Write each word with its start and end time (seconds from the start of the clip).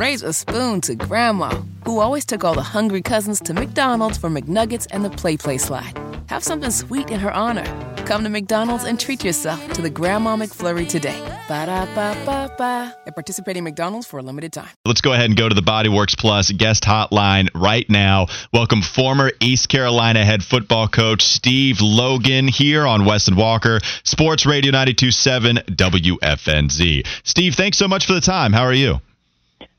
raise 0.00 0.22
a 0.22 0.32
spoon 0.32 0.80
to 0.80 0.94
Grandma, 0.94 1.50
who 1.84 2.00
always 2.00 2.24
took 2.24 2.42
all 2.42 2.54
the 2.54 2.62
hungry 2.62 3.02
cousins 3.02 3.38
to 3.38 3.52
McDonald's 3.52 4.16
for 4.16 4.30
McNuggets 4.30 4.86
and 4.90 5.04
the 5.04 5.10
Play 5.10 5.36
Play 5.36 5.58
slide. 5.58 5.92
Have 6.30 6.42
something 6.42 6.70
sweet 6.70 7.10
in 7.10 7.20
her 7.20 7.30
honor. 7.30 7.66
Come 8.06 8.24
to 8.24 8.30
McDonald's 8.30 8.84
and 8.84 8.98
treat 8.98 9.22
yourself 9.22 9.60
to 9.74 9.82
the 9.82 9.90
Grandma 9.90 10.36
McFlurry 10.36 10.88
today. 10.88 11.20
Ba 11.48 11.66
da 11.66 11.84
ba 11.94 12.16
ba 12.24 12.50
ba. 12.56 12.96
At 13.06 13.14
participating 13.14 13.62
McDonald's 13.62 14.06
for 14.06 14.18
a 14.18 14.22
limited 14.22 14.54
time. 14.54 14.70
Let's 14.86 15.02
go 15.02 15.12
ahead 15.12 15.26
and 15.26 15.36
go 15.36 15.50
to 15.50 15.54
the 15.54 15.60
Bodyworks 15.60 16.16
Plus 16.16 16.50
guest 16.50 16.84
hotline 16.84 17.50
right 17.54 17.88
now. 17.90 18.28
Welcome 18.54 18.80
former 18.80 19.32
East 19.40 19.68
Carolina 19.68 20.24
head 20.24 20.42
football 20.42 20.88
coach 20.88 21.22
Steve 21.22 21.82
Logan 21.82 22.48
here 22.48 22.86
on 22.86 23.04
Wes 23.04 23.28
and 23.28 23.36
Walker, 23.36 23.80
Sports 24.04 24.46
Radio 24.46 24.70
927 24.70 25.56
WFNZ. 25.56 27.06
Steve, 27.22 27.54
thanks 27.54 27.76
so 27.76 27.86
much 27.86 28.06
for 28.06 28.14
the 28.14 28.22
time. 28.22 28.54
How 28.54 28.62
are 28.62 28.72
you? 28.72 29.00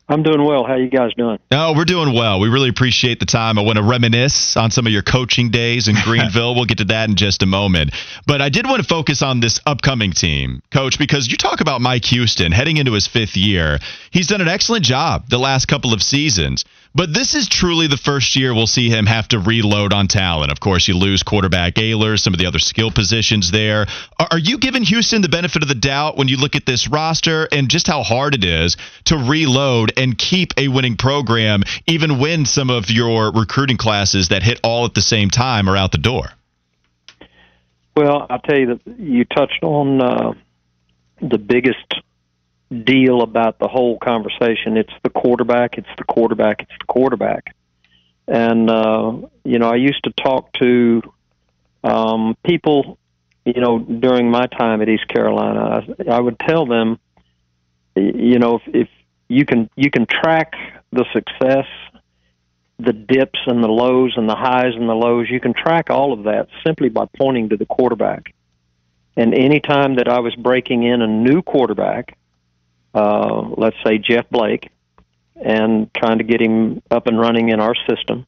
I'm 0.09 0.23
doing 0.23 0.43
well. 0.43 0.65
How 0.65 0.75
you 0.75 0.89
guys 0.89 1.11
doing? 1.15 1.39
Oh, 1.51 1.73
we're 1.75 1.85
doing 1.85 2.13
well. 2.13 2.39
We 2.41 2.49
really 2.49 2.67
appreciate 2.67 3.19
the 3.21 3.25
time. 3.25 3.57
I 3.57 3.61
want 3.61 3.77
to 3.77 3.83
reminisce 3.83 4.57
on 4.57 4.69
some 4.69 4.85
of 4.85 4.91
your 4.91 5.03
coaching 5.03 5.51
days 5.51 5.87
in 5.87 5.95
Greenville. 6.03 6.53
we'll 6.53 6.65
get 6.65 6.79
to 6.79 6.85
that 6.85 7.07
in 7.09 7.15
just 7.15 7.43
a 7.43 7.45
moment. 7.45 7.91
But 8.27 8.41
I 8.41 8.49
did 8.49 8.65
want 8.65 8.81
to 8.81 8.87
focus 8.87 9.21
on 9.21 9.39
this 9.39 9.61
upcoming 9.65 10.11
team, 10.11 10.61
coach, 10.69 10.99
because 10.99 11.29
you 11.29 11.37
talk 11.37 11.61
about 11.61 11.79
Mike 11.79 12.03
Houston 12.05 12.51
heading 12.51 12.75
into 12.77 12.91
his 12.91 13.07
fifth 13.07 13.37
year. 13.37 13.79
He's 14.11 14.27
done 14.27 14.41
an 14.41 14.49
excellent 14.49 14.83
job 14.83 15.29
the 15.29 15.37
last 15.39 15.67
couple 15.67 15.93
of 15.93 16.01
seasons. 16.03 16.65
But 16.93 17.13
this 17.13 17.35
is 17.35 17.47
truly 17.47 17.87
the 17.87 17.95
first 17.95 18.35
year 18.35 18.53
we'll 18.53 18.67
see 18.67 18.89
him 18.89 19.05
have 19.05 19.29
to 19.29 19.39
reload 19.39 19.93
on 19.93 20.07
talent. 20.07 20.51
Of 20.51 20.59
course, 20.59 20.89
you 20.89 20.93
lose 20.97 21.23
quarterback 21.23 21.75
Ahlers, 21.75 22.19
some 22.19 22.33
of 22.33 22.39
the 22.39 22.47
other 22.47 22.59
skill 22.59 22.91
positions 22.91 23.49
there. 23.49 23.85
Are 24.19 24.37
you 24.37 24.57
giving 24.57 24.83
Houston 24.83 25.21
the 25.21 25.29
benefit 25.29 25.61
of 25.61 25.69
the 25.69 25.75
doubt 25.75 26.17
when 26.17 26.27
you 26.27 26.35
look 26.35 26.55
at 26.57 26.65
this 26.65 26.89
roster 26.89 27.47
and 27.49 27.69
just 27.69 27.87
how 27.87 28.03
hard 28.03 28.35
it 28.35 28.43
is 28.43 28.75
to 29.05 29.15
reload 29.17 29.93
and 29.95 30.17
keep 30.17 30.51
a 30.57 30.67
winning 30.67 30.97
program, 30.97 31.63
even 31.87 32.19
when 32.19 32.45
some 32.45 32.69
of 32.69 32.91
your 32.91 33.31
recruiting 33.31 33.77
classes 33.77 34.27
that 34.29 34.43
hit 34.43 34.59
all 34.61 34.85
at 34.85 34.93
the 34.93 35.01
same 35.01 35.29
time 35.29 35.69
are 35.69 35.77
out 35.77 35.93
the 35.93 35.97
door? 35.97 36.29
Well, 37.95 38.27
I'll 38.29 38.39
tell 38.39 38.57
you 38.57 38.67
that 38.67 38.99
you 38.99 39.23
touched 39.25 39.63
on 39.63 40.01
uh, 40.01 40.33
the 41.21 41.37
biggest 41.37 41.93
deal 42.71 43.21
about 43.21 43.59
the 43.59 43.67
whole 43.67 43.97
conversation. 43.99 44.77
It's 44.77 44.93
the 45.03 45.09
quarterback. 45.09 45.77
It's 45.77 45.89
the 45.97 46.03
quarterback. 46.05 46.61
It's 46.61 46.71
the 46.79 46.85
quarterback. 46.85 47.55
And 48.27 48.69
uh, 48.69 49.13
you 49.43 49.59
know, 49.59 49.69
I 49.69 49.75
used 49.75 50.03
to 50.05 50.11
talk 50.11 50.53
to 50.53 51.01
um, 51.83 52.37
people. 52.45 52.97
You 53.45 53.59
know, 53.59 53.79
during 53.79 54.29
my 54.29 54.45
time 54.45 54.81
at 54.81 54.89
East 54.89 55.07
Carolina, 55.07 55.83
I, 56.07 56.11
I 56.11 56.19
would 56.19 56.37
tell 56.39 56.67
them, 56.67 56.99
you 57.95 58.37
know, 58.37 58.57
if, 58.57 58.75
if 58.75 58.89
you 59.27 59.45
can 59.45 59.69
you 59.75 59.89
can 59.89 60.05
track 60.05 60.53
the 60.91 61.05
success, 61.11 61.65
the 62.79 62.93
dips 62.93 63.39
and 63.47 63.63
the 63.63 63.67
lows 63.67 64.13
and 64.15 64.29
the 64.29 64.35
highs 64.35 64.75
and 64.75 64.87
the 64.87 64.93
lows. 64.93 65.27
You 65.29 65.39
can 65.39 65.53
track 65.53 65.89
all 65.89 66.13
of 66.13 66.23
that 66.23 66.47
simply 66.65 66.89
by 66.89 67.05
pointing 67.17 67.49
to 67.49 67.57
the 67.57 67.65
quarterback. 67.65 68.33
And 69.17 69.33
any 69.33 69.59
time 69.59 69.95
that 69.95 70.07
I 70.07 70.19
was 70.19 70.33
breaking 70.35 70.83
in 70.83 71.01
a 71.01 71.07
new 71.07 71.41
quarterback, 71.41 72.17
uh, 72.93 73.41
let's 73.57 73.77
say 73.85 73.97
Jeff 73.97 74.29
Blake, 74.29 74.69
and 75.35 75.93
trying 75.93 76.19
to 76.19 76.23
get 76.23 76.41
him 76.41 76.81
up 76.91 77.07
and 77.07 77.19
running 77.19 77.49
in 77.49 77.59
our 77.59 77.75
system. 77.89 78.25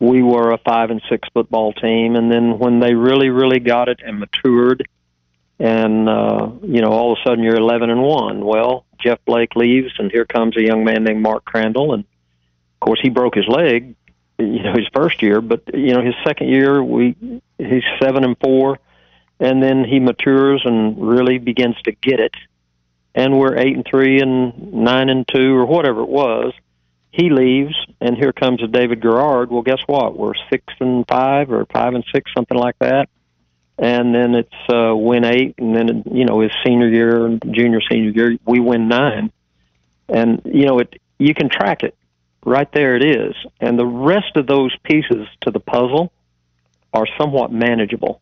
We 0.00 0.22
were 0.22 0.50
a 0.50 0.58
five 0.58 0.90
and 0.90 1.00
six 1.08 1.28
football 1.32 1.72
team, 1.72 2.16
and 2.16 2.30
then 2.30 2.58
when 2.58 2.80
they 2.80 2.94
really, 2.94 3.30
really 3.30 3.60
got 3.60 3.88
it 3.88 4.00
and 4.04 4.18
matured, 4.18 4.86
and 5.58 6.08
uh, 6.08 6.50
you 6.62 6.80
know, 6.80 6.90
all 6.90 7.12
of 7.12 7.18
a 7.18 7.28
sudden 7.28 7.44
you're 7.44 7.56
eleven 7.56 7.90
and 7.90 8.02
one. 8.02 8.44
Well, 8.44 8.84
Jeff 8.98 9.18
Blake 9.24 9.54
leaves, 9.56 9.92
and 9.98 10.10
here 10.10 10.24
comes 10.24 10.56
a 10.56 10.62
young 10.62 10.84
man 10.84 11.04
named 11.04 11.22
Mark 11.22 11.44
Crandell, 11.44 11.94
and 11.94 12.04
of 12.04 12.80
course 12.80 13.00
he 13.00 13.08
broke 13.08 13.34
his 13.34 13.46
leg, 13.48 13.94
you 14.38 14.62
know, 14.62 14.74
his 14.74 14.88
first 14.92 15.22
year, 15.22 15.40
but 15.40 15.62
you 15.72 15.94
know, 15.94 16.02
his 16.02 16.14
second 16.24 16.48
year 16.48 16.82
we 16.82 17.14
he's 17.58 17.84
seven 18.02 18.24
and 18.24 18.36
four, 18.38 18.78
and 19.38 19.62
then 19.62 19.84
he 19.84 20.00
matures 20.00 20.62
and 20.64 21.00
really 21.00 21.38
begins 21.38 21.80
to 21.82 21.92
get 21.92 22.18
it 22.20 22.34
and 23.14 23.38
we're 23.38 23.56
eight 23.56 23.76
and 23.76 23.86
three 23.88 24.20
and 24.20 24.72
nine 24.72 25.08
and 25.08 25.26
two 25.32 25.54
or 25.54 25.66
whatever 25.66 26.00
it 26.00 26.08
was. 26.08 26.52
He 27.10 27.30
leaves, 27.30 27.74
and 28.00 28.16
here 28.16 28.32
comes 28.32 28.60
a 28.62 28.66
David 28.66 29.00
Garrard. 29.00 29.50
Well, 29.50 29.62
guess 29.62 29.78
what? 29.86 30.18
We're 30.18 30.34
six 30.50 30.64
and 30.80 31.06
five 31.06 31.52
or 31.52 31.64
five 31.66 31.94
and 31.94 32.04
six, 32.12 32.32
something 32.36 32.58
like 32.58 32.76
that. 32.80 33.08
And 33.78 34.14
then 34.14 34.34
it's 34.34 34.72
uh, 34.72 34.94
win 34.96 35.24
eight, 35.24 35.54
and 35.58 35.74
then 35.76 36.04
you 36.12 36.24
know 36.24 36.40
his 36.40 36.50
senior 36.64 36.88
year, 36.88 37.38
junior 37.50 37.80
senior 37.88 38.10
year, 38.10 38.38
we 38.44 38.60
win 38.60 38.88
nine, 38.88 39.32
and 40.08 40.42
you 40.44 40.66
know 40.66 40.80
it. 40.80 41.00
You 41.18 41.34
can 41.34 41.48
track 41.48 41.82
it 41.84 41.96
right 42.44 42.70
there. 42.72 42.96
It 42.96 43.04
is, 43.04 43.34
and 43.60 43.78
the 43.78 43.86
rest 43.86 44.36
of 44.36 44.46
those 44.46 44.76
pieces 44.82 45.26
to 45.42 45.50
the 45.50 45.60
puzzle 45.60 46.12
are 46.92 47.06
somewhat 47.18 47.52
manageable. 47.52 48.20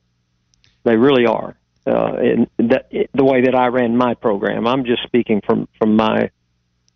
They 0.85 0.97
really 0.97 1.27
are 1.27 1.57
uh, 1.87 2.17
in 2.17 2.49
that, 2.59 2.91
the 3.15 3.25
way 3.25 3.43
that 3.43 3.55
I 3.55 3.67
ran 3.67 3.97
my 3.97 4.15
program. 4.15 4.67
I'm 4.67 4.85
just 4.85 5.03
speaking 5.05 5.41
from 5.45 5.69
from 5.79 5.97
my, 5.97 6.31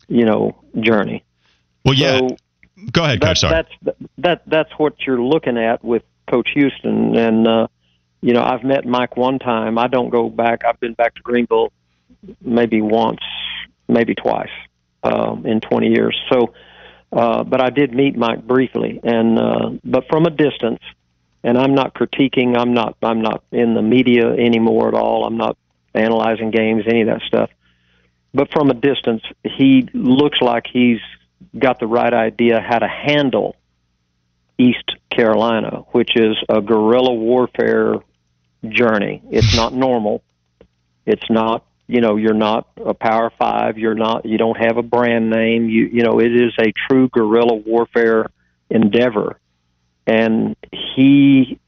you 0.08 0.24
know, 0.24 0.56
journey. 0.78 1.24
Well, 1.84 1.94
yeah. 1.94 2.18
So 2.18 2.36
Go 2.92 3.04
ahead, 3.04 3.20
Coach. 3.20 3.40
Sorry. 3.40 3.64
That's 3.82 3.98
that 4.18 4.42
that's 4.46 4.70
what 4.76 4.94
you're 5.06 5.20
looking 5.20 5.56
at 5.56 5.82
with 5.82 6.02
Coach 6.30 6.48
Houston, 6.54 7.16
and 7.16 7.48
uh, 7.48 7.66
you 8.20 8.34
know, 8.34 8.42
I've 8.42 8.64
met 8.64 8.84
Mike 8.84 9.16
one 9.16 9.38
time. 9.38 9.78
I 9.78 9.86
don't 9.86 10.10
go 10.10 10.28
back. 10.28 10.62
I've 10.64 10.78
been 10.78 10.94
back 10.94 11.14
to 11.14 11.22
Greenville 11.22 11.72
maybe 12.40 12.80
once, 12.80 13.20
maybe 13.88 14.14
twice 14.14 14.50
um, 15.04 15.46
in 15.46 15.60
20 15.60 15.88
years. 15.88 16.18
So, 16.32 16.54
uh, 17.12 17.44
but 17.44 17.60
I 17.60 17.70
did 17.70 17.94
meet 17.94 18.16
Mike 18.16 18.46
briefly, 18.46 19.00
and 19.02 19.38
uh, 19.38 19.70
but 19.84 20.04
from 20.08 20.26
a 20.26 20.30
distance 20.30 20.80
and 21.46 21.56
I'm 21.56 21.76
not 21.76 21.94
critiquing. 21.94 22.58
I'm 22.58 22.74
not. 22.74 22.96
I'm 23.02 23.22
not 23.22 23.44
in 23.52 23.74
the 23.74 23.80
media 23.80 24.26
anymore 24.32 24.88
at 24.88 24.94
all. 24.94 25.24
I'm 25.24 25.36
not 25.36 25.56
analyzing 25.94 26.50
games, 26.50 26.82
any 26.88 27.02
of 27.02 27.06
that 27.06 27.22
stuff. 27.22 27.50
But 28.34 28.48
from 28.52 28.68
a 28.68 28.74
distance, 28.74 29.22
he 29.44 29.88
looks 29.94 30.38
like 30.42 30.64
he's 30.70 30.98
got 31.56 31.78
the 31.78 31.86
right 31.86 32.12
idea 32.12 32.60
how 32.60 32.80
to 32.80 32.88
handle 32.88 33.54
East 34.58 34.96
Carolina, 35.08 35.84
which 35.92 36.16
is 36.16 36.36
a 36.48 36.60
guerrilla 36.60 37.14
warfare 37.14 37.94
journey. 38.68 39.22
It's 39.30 39.54
not 39.54 39.72
normal. 39.72 40.24
It's 41.06 41.30
not, 41.30 41.64
you 41.86 42.00
know, 42.00 42.16
you're 42.16 42.34
not 42.34 42.66
a 42.84 42.92
Power 42.92 43.30
Five. 43.38 43.78
You're 43.78 43.94
not. 43.94 44.26
You 44.26 44.36
don't 44.36 44.58
have 44.58 44.78
a 44.78 44.82
brand 44.82 45.30
name. 45.30 45.68
You, 45.68 45.86
you 45.92 46.02
know, 46.02 46.18
it 46.18 46.34
is 46.34 46.54
a 46.58 46.72
true 46.88 47.08
guerrilla 47.08 47.54
warfare 47.54 48.30
endeavor 48.68 49.38
and 50.06 50.56
he 50.72 51.58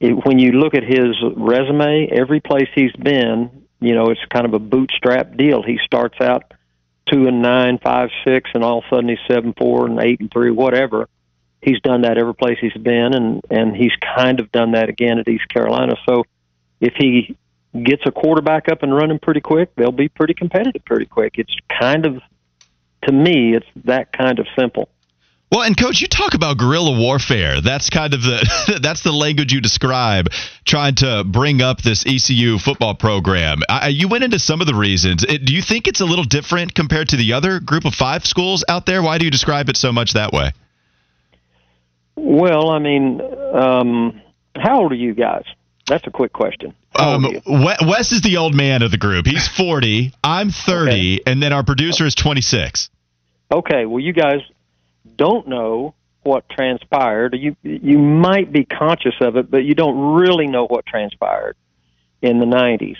when 0.00 0.38
you 0.38 0.52
look 0.52 0.74
at 0.74 0.82
his 0.82 1.14
resume, 1.36 2.08
every 2.10 2.40
place 2.40 2.68
he's 2.74 2.92
been, 2.92 3.66
you 3.80 3.94
know, 3.94 4.06
it's 4.06 4.24
kind 4.30 4.44
of 4.44 4.54
a 4.54 4.58
bootstrap 4.58 5.36
deal. 5.36 5.62
He 5.62 5.78
starts 5.84 6.20
out 6.20 6.52
two 7.10 7.26
and 7.26 7.40
nine, 7.40 7.78
five, 7.78 8.10
six, 8.24 8.50
and 8.54 8.64
all 8.64 8.78
of 8.78 8.84
a 8.84 8.96
sudden 8.96 9.08
he's 9.08 9.18
seven, 9.28 9.54
four, 9.56 9.86
and 9.86 10.00
eight 10.00 10.20
and 10.20 10.30
three, 10.30 10.50
whatever. 10.50 11.08
He's 11.60 11.80
done 11.80 12.02
that 12.02 12.18
every 12.18 12.34
place 12.34 12.58
he's 12.60 12.72
been, 12.72 13.14
and 13.14 13.42
and 13.50 13.76
he's 13.76 13.92
kind 14.16 14.40
of 14.40 14.50
done 14.50 14.72
that 14.72 14.88
again 14.88 15.18
at 15.18 15.28
East 15.28 15.48
Carolina. 15.48 15.94
So 16.08 16.24
if 16.80 16.94
he 16.98 17.36
gets 17.80 18.02
a 18.04 18.10
quarterback 18.10 18.68
up 18.68 18.82
and 18.82 18.94
running 18.94 19.18
pretty 19.18 19.40
quick, 19.40 19.74
they'll 19.76 19.92
be 19.92 20.08
pretty 20.08 20.34
competitive 20.34 20.84
pretty 20.84 21.06
quick. 21.06 21.34
It's 21.38 21.54
kind 21.68 22.04
of, 22.04 22.20
to 23.04 23.12
me, 23.12 23.54
it's 23.54 23.66
that 23.84 24.12
kind 24.12 24.38
of 24.38 24.46
simple. 24.58 24.88
Well, 25.52 25.60
and 25.60 25.76
coach, 25.76 26.00
you 26.00 26.08
talk 26.08 26.32
about 26.32 26.56
guerrilla 26.56 26.98
warfare. 26.98 27.60
That's 27.60 27.90
kind 27.90 28.14
of 28.14 28.22
the 28.22 28.78
that's 28.82 29.02
the 29.02 29.12
language 29.12 29.52
you 29.52 29.60
describe 29.60 30.28
trying 30.64 30.94
to 30.96 31.24
bring 31.24 31.60
up 31.60 31.82
this 31.82 32.06
ECU 32.06 32.56
football 32.58 32.94
program. 32.94 33.60
I, 33.68 33.88
you 33.88 34.08
went 34.08 34.24
into 34.24 34.38
some 34.38 34.62
of 34.62 34.66
the 34.66 34.74
reasons. 34.74 35.24
It, 35.24 35.44
do 35.44 35.52
you 35.52 35.60
think 35.60 35.88
it's 35.88 36.00
a 36.00 36.06
little 36.06 36.24
different 36.24 36.74
compared 36.74 37.10
to 37.10 37.16
the 37.16 37.34
other 37.34 37.60
group 37.60 37.84
of 37.84 37.94
five 37.94 38.24
schools 38.24 38.64
out 38.66 38.86
there? 38.86 39.02
Why 39.02 39.18
do 39.18 39.26
you 39.26 39.30
describe 39.30 39.68
it 39.68 39.76
so 39.76 39.92
much 39.92 40.14
that 40.14 40.32
way? 40.32 40.52
Well, 42.16 42.70
I 42.70 42.78
mean, 42.78 43.20
um, 43.54 44.22
how 44.56 44.80
old 44.80 44.92
are 44.92 44.96
you 44.96 45.12
guys? 45.12 45.44
That's 45.86 46.06
a 46.06 46.10
quick 46.10 46.32
question. 46.32 46.74
Um, 46.94 47.26
Wes 47.46 48.12
is 48.12 48.22
the 48.22 48.38
old 48.38 48.54
man 48.54 48.80
of 48.80 48.90
the 48.90 48.98
group. 48.98 49.26
He's 49.26 49.48
40. 49.48 50.14
I'm 50.24 50.50
30, 50.50 50.90
okay. 50.90 51.20
and 51.26 51.42
then 51.42 51.52
our 51.52 51.64
producer 51.64 52.06
is 52.06 52.14
26. 52.14 52.88
Okay, 53.50 53.84
well, 53.84 54.00
you 54.00 54.14
guys 54.14 54.40
don't 55.16 55.48
know 55.48 55.94
what 56.22 56.48
transpired. 56.48 57.34
You 57.34 57.56
you 57.62 57.98
might 57.98 58.52
be 58.52 58.64
conscious 58.64 59.14
of 59.20 59.36
it, 59.36 59.50
but 59.50 59.64
you 59.64 59.74
don't 59.74 60.14
really 60.14 60.46
know 60.46 60.66
what 60.66 60.86
transpired 60.86 61.56
in 62.20 62.38
the 62.38 62.46
'90s. 62.46 62.96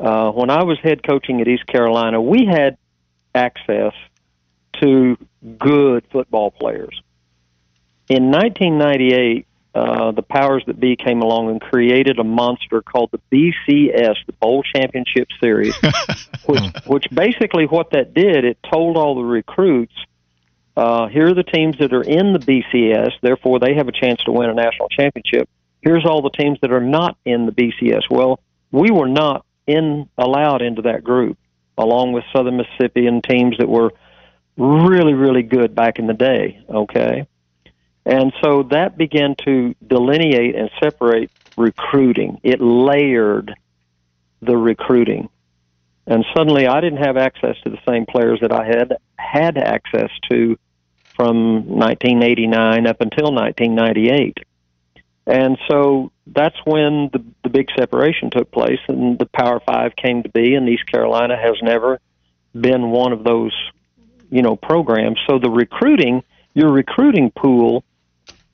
Uh, 0.00 0.30
when 0.30 0.50
I 0.50 0.62
was 0.62 0.78
head 0.78 1.02
coaching 1.02 1.40
at 1.40 1.48
East 1.48 1.66
Carolina, 1.66 2.20
we 2.20 2.46
had 2.46 2.78
access 3.34 3.92
to 4.80 5.16
good 5.58 6.04
football 6.10 6.50
players. 6.50 7.00
In 8.08 8.30
1998, 8.30 9.46
uh, 9.74 9.78
uh, 9.78 10.10
the 10.12 10.22
powers 10.22 10.62
that 10.66 10.80
be 10.80 10.96
came 10.96 11.20
along 11.20 11.50
and 11.50 11.60
created 11.60 12.18
a 12.18 12.24
monster 12.24 12.80
called 12.80 13.10
the 13.12 13.20
BCS, 13.30 14.16
the 14.26 14.32
Bowl 14.40 14.62
Championship 14.62 15.28
Series, 15.40 15.74
which, 16.46 16.62
which 16.86 17.04
basically 17.12 17.66
what 17.66 17.90
that 17.90 18.14
did, 18.14 18.44
it 18.44 18.58
told 18.70 18.96
all 18.96 19.14
the 19.14 19.22
recruits, 19.22 19.94
uh, 20.78 21.08
here 21.08 21.26
are 21.26 21.34
the 21.34 21.42
teams 21.42 21.76
that 21.80 21.92
are 21.92 22.04
in 22.04 22.32
the 22.32 22.38
BCS, 22.38 23.10
therefore 23.20 23.58
they 23.58 23.74
have 23.74 23.88
a 23.88 23.92
chance 23.92 24.22
to 24.22 24.30
win 24.30 24.48
a 24.48 24.54
national 24.54 24.88
championship. 24.90 25.48
Here's 25.82 26.06
all 26.06 26.22
the 26.22 26.30
teams 26.30 26.56
that 26.62 26.72
are 26.72 26.80
not 26.80 27.16
in 27.24 27.46
the 27.46 27.52
BCS. 27.52 28.02
Well, 28.08 28.38
we 28.70 28.92
were 28.92 29.08
not 29.08 29.44
in 29.66 30.08
allowed 30.16 30.62
into 30.62 30.82
that 30.82 31.02
group, 31.02 31.36
along 31.76 32.12
with 32.12 32.22
Southern 32.32 32.58
Mississippi 32.58 33.08
and 33.08 33.24
teams 33.24 33.58
that 33.58 33.68
were 33.68 33.92
really, 34.56 35.14
really 35.14 35.42
good 35.42 35.74
back 35.74 35.98
in 35.98 36.06
the 36.06 36.14
day. 36.14 36.64
Okay, 36.70 37.26
and 38.06 38.32
so 38.40 38.62
that 38.70 38.96
began 38.96 39.34
to 39.46 39.74
delineate 39.84 40.54
and 40.54 40.70
separate 40.80 41.32
recruiting. 41.56 42.38
It 42.44 42.60
layered 42.60 43.52
the 44.40 44.56
recruiting. 44.56 45.28
And 46.06 46.24
suddenly 46.36 46.68
I 46.68 46.80
didn't 46.80 47.04
have 47.04 47.16
access 47.16 47.56
to 47.64 47.70
the 47.70 47.80
same 47.86 48.06
players 48.06 48.38
that 48.42 48.52
I 48.52 48.64
had 48.64 48.96
had 49.16 49.58
access 49.58 50.10
to 50.30 50.56
from 51.18 51.66
1989 51.66 52.86
up 52.86 53.00
until 53.00 53.32
1998. 53.32 54.38
And 55.26 55.58
so 55.68 56.10
that's 56.26 56.56
when 56.64 57.10
the, 57.12 57.22
the 57.42 57.50
big 57.50 57.68
separation 57.76 58.30
took 58.30 58.50
place 58.50 58.78
and 58.88 59.18
the 59.18 59.26
Power 59.26 59.60
Five 59.60 59.96
came 59.96 60.22
to 60.22 60.28
be, 60.30 60.54
and 60.54 60.68
East 60.68 60.86
Carolina 60.86 61.36
has 61.36 61.56
never 61.62 62.00
been 62.58 62.90
one 62.90 63.12
of 63.12 63.24
those, 63.24 63.52
you 64.30 64.40
know, 64.42 64.56
programs. 64.56 65.18
So 65.28 65.38
the 65.38 65.50
recruiting, 65.50 66.22
your 66.54 66.70
recruiting 66.70 67.30
pool 67.30 67.84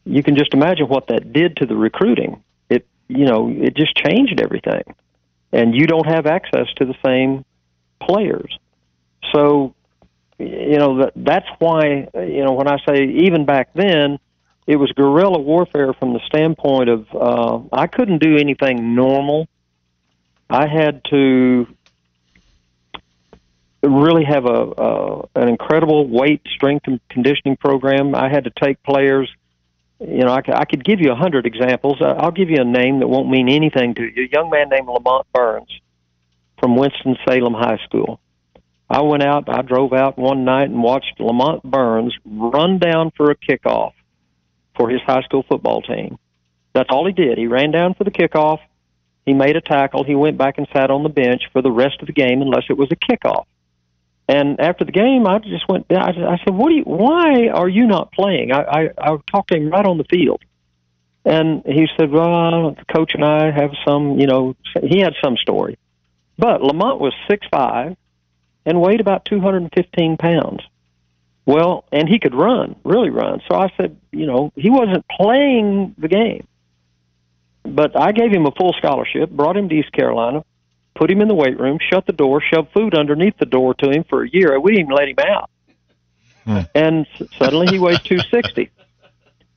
you 0.05 0.23
can 0.23 0.37
just 0.37 0.53
imagine 0.55 0.87
what 0.89 1.09
that 1.09 1.33
did 1.33 1.57
to 1.57 1.67
the 1.67 1.77
recruiting. 1.77 2.43
It 2.69 2.87
you 3.09 3.25
know 3.25 3.49
it 3.49 3.75
just 3.77 3.97
changed 3.97 4.41
everything, 4.41 4.83
and 5.53 5.75
you 5.75 5.87
don't 5.87 6.07
have 6.07 6.27
access 6.27 6.67
to 6.77 6.85
the 6.85 6.95
same 7.05 7.45
players. 8.01 8.57
So 9.35 9.75
you 10.39 10.79
know 10.79 10.99
that 10.99 11.13
that's 11.17 11.49
why 11.59 12.09
you 12.15 12.45
know 12.45 12.53
when 12.53 12.69
I 12.69 12.79
say 12.87 13.05
even 13.05 13.45
back 13.45 13.71
then 13.75 14.19
it 14.67 14.77
was 14.77 14.91
guerrilla 14.93 15.39
warfare 15.39 15.93
from 15.93 16.13
the 16.13 16.21
standpoint 16.27 16.89
of 16.89 17.07
uh, 17.15 17.61
I 17.73 17.87
couldn't 17.87 18.19
do 18.19 18.37
anything 18.37 18.95
normal. 18.95 19.47
I 20.49 20.67
had 20.67 21.03
to 21.11 21.67
really 23.83 24.25
have 24.25 24.47
a, 24.47 24.73
a 24.77 25.29
an 25.37 25.49
incredible 25.49 26.09
weight 26.09 26.43
strength 26.55 26.87
and 26.87 27.01
conditioning 27.09 27.57
program. 27.57 28.15
I 28.15 28.29
had 28.29 28.45
to 28.45 28.51
take 28.51 28.83
players 28.83 29.29
you 30.01 30.25
know, 30.25 30.33
I, 30.33 30.43
I 30.53 30.65
could 30.65 30.85
give 30.85 31.01
you 31.01 31.13
a 31.13 31.15
hundred 31.15 31.47
examples. 31.47 31.99
I'll 32.01 32.31
give 32.31 32.51
you 32.51 32.61
a 32.61 32.65
name 32.65 33.01
that 33.01 33.09
won't 33.09 33.31
mean 33.31 33.49
anything 33.49 33.95
to 33.95 34.03
you. 34.03 34.25
A 34.25 34.29
young 34.29 34.51
man 34.51 34.69
named 34.69 34.89
Lamont 34.89 35.27
Burns 35.33 35.81
from 36.59 36.77
Winston 36.77 37.17
Salem 37.27 37.55
High 37.55 37.79
School. 37.85 38.21
I 38.95 39.03
went 39.03 39.25
out. 39.25 39.49
I 39.49 39.63
drove 39.63 39.93
out 39.93 40.17
one 40.17 40.45
night 40.45 40.71
and 40.71 40.81
watched 40.81 41.19
Lamont 41.19 41.65
Burns 41.65 42.17
run 42.25 42.79
down 42.79 43.11
for 43.17 43.33
a 43.33 43.35
kickoff 43.35 43.93
for 44.77 44.89
his 44.89 45.01
high 45.01 45.23
school 45.23 45.45
football 45.49 45.83
team. 45.83 46.17
That's 46.75 46.91
all 46.91 47.05
he 47.05 47.13
did. 47.13 47.37
He 47.37 47.49
ran 47.49 47.73
down 47.73 47.95
for 47.95 48.05
the 48.05 48.13
kickoff. 48.13 48.61
He 49.27 49.35
made 49.35 49.57
a 49.57 49.61
tackle. 49.61 50.05
He 50.05 50.15
went 50.15 50.39
back 50.39 50.59
and 50.59 50.69
sat 50.73 50.93
on 50.93 51.03
the 51.03 51.09
bench 51.09 51.43
for 51.53 51.61
the 51.61 51.73
rest 51.73 51.97
of 52.03 52.07
the 52.07 52.13
game, 52.13 52.41
unless 52.41 52.67
it 52.71 52.79
was 52.79 52.89
a 52.93 52.95
kickoff. 52.95 53.47
And 54.29 54.61
after 54.61 54.85
the 54.85 54.93
game, 54.93 55.27
I 55.27 55.41
just 55.41 55.69
went. 55.69 55.87
I, 55.91 56.11
I 56.11 56.39
said, 56.45 56.55
"What 56.55 56.69
do 56.69 56.77
you? 56.77 56.85
Why 56.85 57.49
are 57.49 57.69
you 57.69 57.89
not 57.89 58.13
playing?" 58.13 58.53
I, 58.53 58.63
I 58.63 58.81
I 58.97 59.17
talked 59.29 59.51
to 59.51 59.57
him 59.57 59.71
right 59.71 59.85
on 59.85 59.99
the 59.99 60.05
field, 60.05 60.41
and 61.25 61.65
he 61.67 61.89
said, 61.99 62.13
"Well, 62.13 62.77
the 62.79 62.95
coach 62.95 63.11
and 63.15 63.25
I 63.25 63.51
have 63.51 63.73
some. 63.85 64.21
You 64.21 64.29
know, 64.29 64.55
he 64.85 65.01
had 65.01 65.15
some 65.23 65.37
story." 65.37 65.79
But 66.39 66.63
Lamont 66.63 67.01
was 67.01 67.13
six 67.29 67.45
five, 67.51 67.97
and 68.67 68.81
weighed 68.81 69.01
about 69.01 69.25
two 69.25 69.41
hundred 69.41 69.63
and 69.63 69.73
fifteen 69.73 70.17
pounds. 70.17 70.63
Well, 71.47 71.85
and 71.93 72.09
he 72.09 72.19
could 72.19 72.35
run, 72.35 72.75
really 72.85 73.11
run. 73.11 73.43
So 73.49 73.55
I 73.55 73.71
said, 73.77 73.97
you 74.13 74.27
know, 74.27 74.51
he 74.57 74.71
wasn't 74.71 75.05
playing 75.09 75.95
the 75.99 76.09
game, 76.09 76.47
but 77.65 77.99
I 78.01 78.13
gave 78.13 78.33
him 78.33 78.47
a 78.47 78.51
full 78.51 78.73
scholarship, 78.79 79.31
brought 79.31 79.57
him 79.57 79.69
to 79.69 79.75
East 79.75 79.93
Carolina, 79.93 80.43
put 80.95 81.11
him 81.11 81.21
in 81.21 81.29
the 81.29 81.35
weight 81.35 81.59
room, 81.61 81.79
shut 81.79 82.07
the 82.07 82.13
door, 82.13 82.41
shoved 82.41 82.73
food 82.73 82.95
underneath 82.95 83.37
the 83.39 83.47
door 83.47 83.75
to 83.75 83.91
him 83.91 84.05
for 84.05 84.25
a 84.25 84.29
year. 84.29 84.59
We 84.59 84.73
didn't 84.73 84.87
even 84.87 84.97
let 84.97 85.09
him 85.09 85.19
out. 85.19 85.51
Hmm. 86.45 86.61
And 86.75 87.07
suddenly 87.39 87.67
he 87.69 87.79
weighs 87.79 88.01
260. 88.01 88.71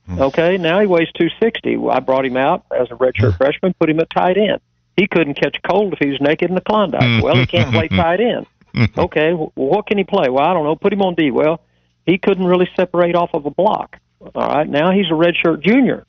Hmm. 0.06 0.20
Okay, 0.20 0.58
now 0.58 0.80
he 0.80 0.86
weighs 0.86 1.08
260. 1.12 1.78
I 1.90 2.00
brought 2.00 2.24
him 2.24 2.36
out 2.36 2.64
as 2.74 2.90
a 2.90 2.94
redshirt 2.94 3.32
hmm. 3.32 3.36
freshman, 3.36 3.74
put 3.78 3.90
him 3.90 4.00
at 4.00 4.10
tight 4.10 4.36
end. 4.36 4.60
He 4.96 5.06
couldn't 5.06 5.34
catch 5.34 5.56
a 5.56 5.68
cold 5.68 5.92
if 5.92 5.98
he 6.00 6.08
was 6.08 6.20
naked 6.20 6.48
in 6.48 6.54
the 6.54 6.60
Klondike. 6.60 7.02
Hmm. 7.02 7.20
Well, 7.20 7.36
he 7.36 7.46
can't 7.46 7.72
play 7.72 7.88
tight 7.88 8.20
end. 8.20 8.46
Okay, 8.98 9.32
well, 9.32 9.52
what 9.54 9.86
can 9.86 9.98
he 9.98 10.04
play? 10.04 10.28
Well, 10.28 10.44
I 10.44 10.52
don't 10.52 10.64
know. 10.64 10.76
Put 10.76 10.92
him 10.92 11.02
on 11.02 11.14
D. 11.14 11.30
Well, 11.30 11.60
he 12.06 12.18
couldn't 12.18 12.44
really 12.44 12.68
separate 12.76 13.14
off 13.14 13.30
of 13.34 13.46
a 13.46 13.50
block. 13.50 13.98
All 14.20 14.30
right, 14.34 14.68
now 14.68 14.90
he's 14.92 15.06
a 15.06 15.14
redshirt 15.14 15.62
junior. 15.62 16.04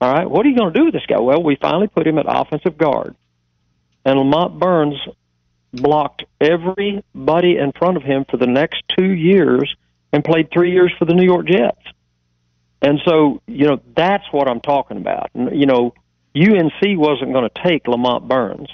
All 0.00 0.12
right, 0.12 0.28
what 0.28 0.44
are 0.44 0.48
you 0.48 0.56
going 0.56 0.72
to 0.72 0.78
do 0.78 0.84
with 0.86 0.94
this 0.94 1.06
guy? 1.06 1.20
Well, 1.20 1.42
we 1.42 1.56
finally 1.56 1.88
put 1.88 2.06
him 2.06 2.18
at 2.18 2.26
offensive 2.28 2.76
guard 2.76 3.14
and 4.04 4.18
Lamont 4.18 4.58
Burns 4.58 4.96
blocked 5.72 6.24
everybody 6.40 7.56
in 7.56 7.72
front 7.76 7.96
of 7.96 8.02
him 8.02 8.24
for 8.30 8.36
the 8.36 8.46
next 8.46 8.82
two 8.96 9.10
years 9.10 9.74
and 10.12 10.24
played 10.24 10.50
three 10.52 10.72
years 10.72 10.92
for 10.98 11.04
the 11.04 11.14
New 11.14 11.24
York 11.24 11.46
Jets. 11.46 11.80
And 12.82 13.00
so, 13.04 13.40
you 13.46 13.66
know, 13.66 13.80
that's 13.96 14.24
what 14.30 14.48
I'm 14.48 14.60
talking 14.60 14.98
about. 14.98 15.30
You 15.34 15.66
know, 15.66 15.94
UNC 16.36 16.82
wasn't 16.82 17.32
going 17.32 17.48
to 17.48 17.62
take 17.62 17.88
Lamont 17.88 18.28
Burns. 18.28 18.68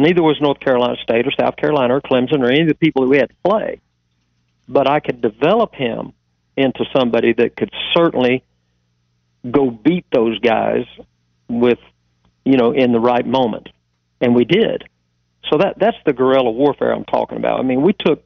Neither 0.00 0.22
was 0.22 0.40
North 0.40 0.60
Carolina 0.60 0.96
State 1.02 1.26
or 1.26 1.32
South 1.32 1.56
Carolina 1.56 1.96
or 1.96 2.00
Clemson 2.00 2.40
or 2.40 2.50
any 2.50 2.62
of 2.62 2.68
the 2.68 2.74
people 2.74 3.02
that 3.02 3.08
we 3.08 3.18
had 3.18 3.28
to 3.28 3.36
play. 3.44 3.80
But 4.68 4.88
I 4.88 5.00
could 5.00 5.20
develop 5.20 5.74
him 5.74 6.12
into 6.56 6.84
somebody 6.94 7.32
that 7.34 7.56
could 7.56 7.70
certainly 7.94 8.44
go 9.48 9.70
beat 9.70 10.04
those 10.12 10.38
guys 10.38 10.84
with, 11.48 11.78
you 12.44 12.56
know, 12.56 12.72
in 12.72 12.92
the 12.92 13.00
right 13.00 13.26
moment 13.26 13.68
and 14.20 14.34
we 14.34 14.44
did. 14.44 14.88
So 15.50 15.58
that 15.58 15.78
that's 15.78 15.96
the 16.04 16.12
guerrilla 16.12 16.50
warfare 16.50 16.92
I'm 16.92 17.04
talking 17.04 17.38
about. 17.38 17.58
I 17.58 17.62
mean, 17.62 17.82
we 17.82 17.92
took 17.92 18.22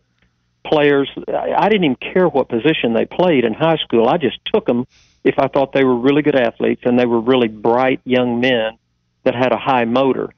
players. 0.67 1.11
I 1.29 1.69
didn't 1.69 1.85
even 1.85 1.97
care 1.97 2.29
what 2.29 2.49
position 2.49 2.95
they 2.95 3.05
played 3.05 3.45
in 3.45 3.55
high 3.55 3.77
school. 3.77 4.09
I 4.09 4.19
just 4.19 4.39
took 4.53 4.67
them 4.67 4.87
if 5.23 5.39
I 5.39 5.49
thought 5.49 5.73
they 5.73 5.85
were 5.85 5.97
really 5.97 6.23
good 6.23 6.37
athletes 6.37 6.83
and 6.85 6.99
they 6.99 7.07
were 7.07 7.21
really 7.21 7.49
bright 7.49 8.01
young 8.05 8.41
men 8.41 8.79
that 9.23 9.35
had 9.35 9.53
a 9.53 9.59
high 9.59 9.85
motor. 9.85 10.31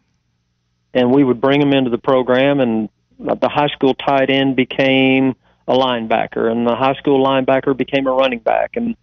And 0.95 1.13
we 1.13 1.25
would 1.25 1.41
bring 1.41 1.61
them 1.61 1.73
into 1.73 1.91
the 1.91 1.99
program, 1.99 2.61
and 2.61 2.89
the 3.19 3.49
high 3.49 3.69
school 3.69 3.95
tight 3.95 4.31
end 4.31 4.57
became 4.57 5.35
a 5.69 5.75
linebacker, 5.75 6.51
and 6.51 6.67
the 6.67 6.77
high 6.77 6.95
school 6.95 7.25
linebacker 7.25 7.77
became 7.77 8.07
a 8.07 8.13
running 8.13 8.39
back, 8.39 8.77
and 8.77 8.97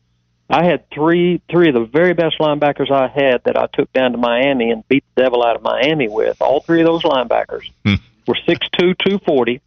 I 0.50 0.66
had 0.66 0.90
three 0.92 1.42
three 1.50 1.70
of 1.70 1.74
the 1.74 1.86
very 1.86 2.13
best 2.13 2.38
linebackers 2.40 2.92
I 2.92 3.08
had 3.08 3.44
that 3.46 3.58
I 3.58 3.68
took 3.74 3.92
down 3.94 4.12
to 4.12 4.18
Miami 4.18 4.72
and 4.72 4.88
beat 4.88 5.04
the 5.16 5.24
devil 5.24 5.44
out 5.44 5.56
of 5.56 5.63
Miami 5.63 6.08
with. 6.08 6.42
All 6.42 6.60
three 6.60 6.82
of 6.82 6.86
those 6.86 7.04
linebackers 7.04 7.72
hmm. 7.86 7.96
were 8.28 8.38
six 8.46 8.68
two, 8.78 8.94
two 8.94 9.20
forty. 9.20 9.62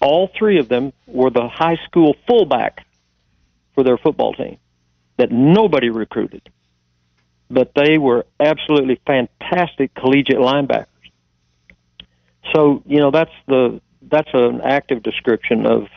All 0.00 0.28
three 0.36 0.58
of 0.58 0.68
them 0.68 0.92
were 1.06 1.30
the 1.30 1.48
high 1.48 1.76
school 1.86 2.16
fullback 2.26 2.84
for 3.74 3.84
their 3.84 3.98
football 3.98 4.32
team 4.34 4.58
that 5.18 5.30
nobody 5.30 5.90
recruited. 5.90 6.48
But 7.50 7.72
they 7.74 7.98
were 7.98 8.26
absolutely 8.38 9.00
fantastic 9.06 9.94
collegiate 9.94 10.38
linebackers. 10.38 10.86
So, 12.54 12.82
you 12.86 12.98
know, 12.98 13.10
that's 13.10 13.32
the 13.46 13.80
that's 14.02 14.30
an 14.32 14.60
active 14.62 15.02
description 15.02 15.66
of 15.66 15.88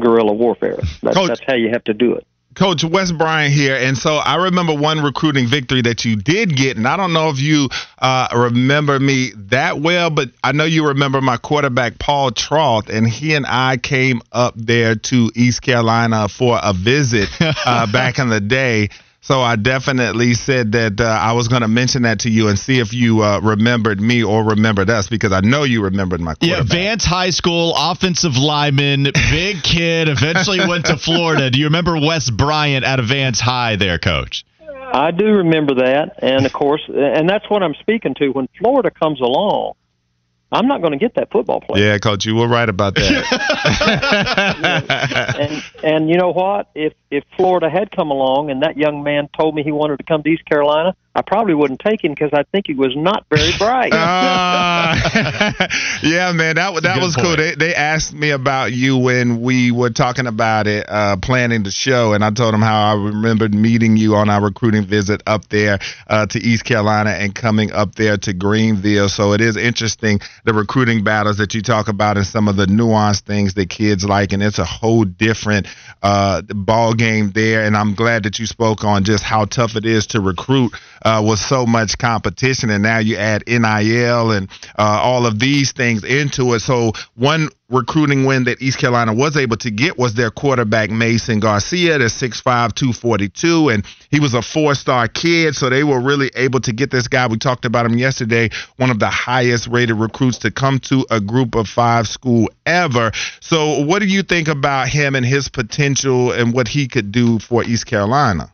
guerrilla 0.00 0.32
warfare. 0.32 0.78
That's, 1.02 1.16
Coach, 1.16 1.28
that's 1.28 1.42
how 1.46 1.54
you 1.54 1.70
have 1.70 1.84
to 1.84 1.94
do 1.94 2.14
it. 2.14 2.26
Coach 2.54 2.84
Wes 2.84 3.10
Bryant 3.12 3.54
here, 3.54 3.76
and 3.76 3.96
so 3.96 4.16
I 4.16 4.36
remember 4.36 4.74
one 4.74 5.00
recruiting 5.00 5.46
victory 5.46 5.80
that 5.82 6.04
you 6.04 6.16
did 6.16 6.54
get, 6.54 6.76
and 6.76 6.86
I 6.86 6.98
don't 6.98 7.14
know 7.14 7.30
if 7.30 7.40
you 7.40 7.70
uh, 7.98 8.28
remember 8.34 9.00
me 9.00 9.32
that 9.48 9.80
well, 9.80 10.10
but 10.10 10.28
I 10.44 10.52
know 10.52 10.64
you 10.64 10.88
remember 10.88 11.22
my 11.22 11.38
quarterback 11.38 11.98
Paul 11.98 12.30
Troth, 12.30 12.90
and 12.90 13.08
he 13.08 13.34
and 13.34 13.46
I 13.48 13.78
came 13.78 14.20
up 14.32 14.52
there 14.54 14.96
to 14.96 15.30
East 15.34 15.62
Carolina 15.62 16.28
for 16.28 16.60
a 16.62 16.74
visit 16.74 17.30
uh, 17.40 17.86
back 17.92 18.18
in 18.18 18.28
the 18.28 18.40
day. 18.40 18.90
So 19.24 19.40
I 19.40 19.54
definitely 19.54 20.34
said 20.34 20.72
that 20.72 21.00
uh, 21.00 21.04
I 21.04 21.32
was 21.34 21.46
going 21.46 21.62
to 21.62 21.68
mention 21.68 22.02
that 22.02 22.18
to 22.20 22.30
you 22.30 22.48
and 22.48 22.58
see 22.58 22.80
if 22.80 22.92
you 22.92 23.22
uh, 23.22 23.38
remembered 23.40 24.00
me 24.00 24.24
or 24.24 24.42
remembered 24.42 24.90
us 24.90 25.08
because 25.08 25.30
I 25.30 25.40
know 25.40 25.62
you 25.62 25.84
remembered 25.84 26.20
my 26.20 26.34
Yeah, 26.40 26.62
Vance 26.64 27.04
High 27.04 27.30
School 27.30 27.72
offensive 27.76 28.36
lineman, 28.36 29.04
big 29.30 29.62
kid, 29.62 30.08
eventually 30.08 30.58
went 30.66 30.86
to 30.86 30.96
Florida. 30.96 31.50
Do 31.52 31.60
you 31.60 31.66
remember 31.66 31.94
Wes 32.00 32.30
Bryant 32.30 32.84
out 32.84 32.98
of 32.98 33.06
Vance 33.06 33.38
High 33.38 33.76
there, 33.76 34.00
Coach? 34.00 34.44
I 34.92 35.12
do 35.12 35.26
remember 35.26 35.76
that, 35.76 36.18
and 36.18 36.44
of 36.44 36.52
course, 36.52 36.82
and 36.88 37.28
that's 37.28 37.48
what 37.48 37.62
I'm 37.62 37.74
speaking 37.74 38.14
to. 38.14 38.30
When 38.30 38.48
Florida 38.58 38.90
comes 38.90 39.20
along, 39.20 39.74
I'm 40.52 40.66
not 40.66 40.82
going 40.82 40.92
to 40.92 40.98
get 40.98 41.14
that 41.14 41.32
football 41.32 41.60
player. 41.62 41.82
Yeah, 41.82 41.98
coach, 41.98 42.26
you 42.26 42.34
were 42.34 42.46
right 42.46 42.68
about 42.68 42.94
that. 42.96 43.24
and 45.40 45.64
and 45.82 46.10
you 46.10 46.16
know 46.16 46.30
what? 46.30 46.70
If 46.74 46.92
if 47.10 47.24
Florida 47.36 47.70
had 47.70 47.90
come 47.90 48.10
along 48.10 48.50
and 48.50 48.62
that 48.62 48.76
young 48.76 49.02
man 49.02 49.28
told 49.36 49.54
me 49.54 49.62
he 49.62 49.72
wanted 49.72 49.96
to 49.98 50.04
come 50.04 50.22
to 50.22 50.28
East 50.28 50.44
Carolina, 50.44 50.94
I 51.14 51.20
probably 51.20 51.54
wouldn't 51.54 51.80
take 51.80 52.02
him 52.02 52.12
because 52.12 52.30
I 52.32 52.44
think 52.44 52.66
he 52.68 52.74
was 52.74 52.96
not 52.96 53.26
very 53.28 53.50
bright. 53.58 53.92
uh, 53.92 54.94
yeah, 56.02 56.32
man, 56.32 56.56
that 56.56 56.82
that 56.82 57.00
was 57.02 57.14
point. 57.14 57.26
cool. 57.26 57.36
They 57.36 57.54
they 57.54 57.74
asked 57.74 58.14
me 58.14 58.30
about 58.30 58.72
you 58.72 58.96
when 58.96 59.42
we 59.42 59.70
were 59.70 59.90
talking 59.90 60.26
about 60.26 60.66
it, 60.66 60.86
uh, 60.88 61.16
planning 61.16 61.64
the 61.64 61.70
show, 61.70 62.14
and 62.14 62.24
I 62.24 62.30
told 62.30 62.54
them 62.54 62.62
how 62.62 62.92
I 62.92 62.94
remembered 62.94 63.54
meeting 63.54 63.96
you 63.96 64.14
on 64.16 64.30
our 64.30 64.42
recruiting 64.42 64.84
visit 64.84 65.22
up 65.26 65.48
there 65.48 65.78
uh, 66.06 66.26
to 66.26 66.38
East 66.38 66.64
Carolina 66.64 67.10
and 67.10 67.34
coming 67.34 67.72
up 67.72 67.94
there 67.94 68.16
to 68.16 68.32
Greenville. 68.32 69.08
So 69.10 69.32
it 69.32 69.40
is 69.42 69.56
interesting 69.56 70.20
the 70.44 70.54
recruiting 70.54 71.04
battles 71.04 71.36
that 71.38 71.54
you 71.54 71.60
talk 71.60 71.88
about 71.88 72.16
and 72.16 72.26
some 72.26 72.48
of 72.48 72.56
the 72.56 72.66
nuanced 72.66 73.22
things 73.22 73.54
that 73.54 73.68
kids 73.68 74.04
like, 74.04 74.32
and 74.32 74.42
it's 74.42 74.58
a 74.58 74.64
whole 74.64 75.04
different 75.04 75.66
uh, 76.02 76.40
ball 76.42 76.94
game 76.94 77.32
there. 77.32 77.64
And 77.64 77.76
I'm 77.76 77.94
glad 77.94 78.22
that 78.24 78.38
you 78.38 78.46
spoke 78.46 78.84
on 78.84 79.04
just 79.04 79.22
how 79.22 79.44
tough 79.44 79.76
it 79.76 79.84
is 79.84 80.06
to 80.08 80.20
recruit 80.20 80.72
uh, 81.04 81.24
with 81.26 81.38
so 81.38 81.66
much 81.66 81.98
competition, 81.98 82.70
and 82.70 82.82
now 82.82 82.98
you 82.98 83.16
add 83.16 83.44
NIL 83.46 84.30
and 84.32 84.48
uh, 84.78 85.00
all 85.02 85.26
of 85.26 85.38
these 85.38 85.72
things 85.72 86.04
into 86.04 86.54
it. 86.54 86.60
So 86.60 86.92
one 87.14 87.48
recruiting 87.68 88.26
win 88.26 88.44
that 88.44 88.60
East 88.60 88.78
Carolina 88.78 89.14
was 89.14 89.36
able 89.36 89.56
to 89.56 89.70
get 89.70 89.98
was 89.98 90.14
their 90.14 90.30
quarterback 90.30 90.90
Mason 90.90 91.40
Garcia, 91.40 91.98
the 91.98 92.04
6'5", 92.04 92.74
242, 92.74 93.70
and 93.70 93.84
he 94.10 94.20
was 94.20 94.34
a 94.34 94.42
four-star 94.42 95.08
kid, 95.08 95.56
so 95.56 95.70
they 95.70 95.82
were 95.82 96.00
really 96.00 96.30
able 96.36 96.60
to 96.60 96.72
get 96.72 96.90
this 96.90 97.08
guy. 97.08 97.26
We 97.26 97.38
talked 97.38 97.64
about 97.64 97.86
him 97.86 97.96
yesterday, 97.96 98.50
one 98.76 98.90
of 98.90 98.98
the 98.98 99.08
highest 99.08 99.66
rated 99.68 99.96
recruits 99.96 100.38
to 100.38 100.50
come 100.50 100.78
to 100.80 101.06
a 101.10 101.20
group 101.20 101.54
of 101.54 101.66
five 101.68 102.06
school 102.06 102.48
ever. 102.66 103.10
So 103.40 103.84
what 103.84 104.00
do 104.00 104.06
you 104.06 104.22
think 104.22 104.48
about 104.48 104.88
him 104.88 105.14
and 105.14 105.24
his 105.24 105.48
potential 105.48 106.32
and 106.32 106.52
what 106.52 106.68
he 106.68 106.88
could 106.88 107.10
do 107.10 107.38
for 107.38 107.64
East 107.64 107.86
Carolina? 107.86 108.52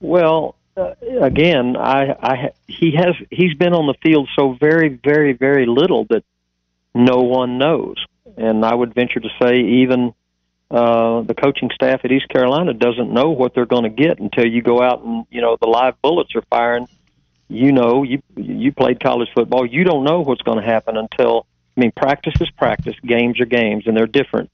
Well, 0.00 0.54
uh, 0.76 0.94
again, 1.20 1.76
I, 1.76 2.12
I 2.12 2.50
he 2.66 2.94
has 2.96 3.14
he's 3.30 3.54
been 3.54 3.72
on 3.72 3.86
the 3.86 3.94
field 4.02 4.28
so 4.36 4.56
very, 4.60 4.88
very, 4.88 5.32
very 5.32 5.66
little 5.66 6.04
that 6.10 6.24
no 6.94 7.22
one 7.22 7.58
knows, 7.58 7.96
and 8.36 8.64
I 8.64 8.74
would 8.74 8.94
venture 8.94 9.20
to 9.20 9.28
say 9.40 9.58
even 9.60 10.12
uh, 10.70 11.22
the 11.22 11.34
coaching 11.34 11.70
staff 11.74 12.00
at 12.04 12.12
East 12.12 12.28
Carolina 12.28 12.74
doesn't 12.74 13.12
know 13.12 13.30
what 13.30 13.54
they're 13.54 13.66
going 13.66 13.84
to 13.84 13.88
get 13.88 14.18
until 14.18 14.46
you 14.46 14.62
go 14.62 14.82
out 14.82 15.02
and 15.02 15.24
you 15.30 15.40
know 15.40 15.56
the 15.60 15.66
live 15.66 16.00
bullets 16.02 16.34
are 16.34 16.42
firing. 16.50 16.88
You 17.48 17.72
know, 17.72 18.02
you 18.02 18.22
you 18.36 18.72
played 18.72 19.00
college 19.00 19.28
football. 19.34 19.64
You 19.64 19.84
don't 19.84 20.04
know 20.04 20.20
what's 20.20 20.42
going 20.42 20.58
to 20.58 20.64
happen 20.64 20.96
until 20.96 21.46
I 21.76 21.80
mean, 21.80 21.92
practice 21.92 22.34
is 22.40 22.50
practice, 22.50 22.96
games 23.04 23.40
are 23.40 23.46
games, 23.46 23.86
and 23.86 23.96
they're 23.96 24.06
different. 24.06 24.50